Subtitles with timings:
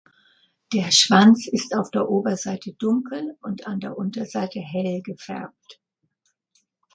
[0.73, 5.79] Der Schwanz ist auf der Oberseite dunkel und an der Unterseite hell gefärbt.